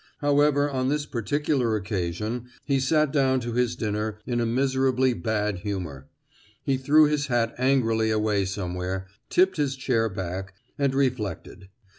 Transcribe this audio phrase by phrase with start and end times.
[0.17, 5.59] However, on this particular occasion, he sat down to his dinner in a miserably bad
[5.59, 6.09] humour:
[6.63, 11.69] he threw his hat angrily away somewhere, tipped his chair back,—and reflected.